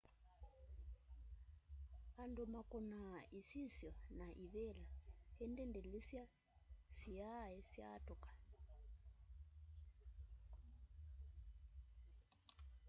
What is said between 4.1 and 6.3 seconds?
na ivila indi ndilisya